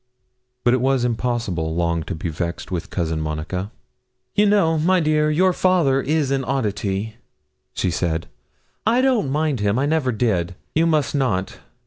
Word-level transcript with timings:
But 0.63 0.73
it 0.73 0.81
was 0.81 1.05
impossible 1.05 1.75
long 1.75 2.01
to 2.05 2.15
be 2.15 2.29
vexed 2.29 2.71
with 2.71 2.89
Cousin 2.89 3.21
Monica. 3.21 3.69
'You 4.33 4.47
know, 4.47 4.79
my 4.79 4.99
dear, 4.99 5.29
your 5.29 5.53
father 5.53 6.01
is 6.01 6.31
an 6.31 6.43
oddity,' 6.43 7.17
she 7.75 7.91
said. 7.91 8.25
'I 8.87 9.01
don't 9.01 9.29
mind 9.31 9.59
him 9.59 9.77
I 9.77 9.85
never 9.85 10.11
did. 10.11 10.55
You 10.73 10.87
must 10.87 11.13
not. 11.13 11.59